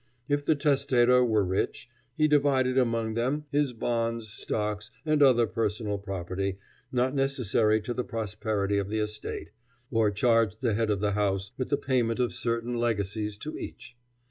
[0.27, 5.99] If the testator were rich, he divided among them his bonds, stocks, and other personal
[5.99, 6.57] property
[6.91, 9.49] not necessary to the prosperity of the estate,
[9.91, 13.95] or charged the head of the house with the payment of certain legacies to each.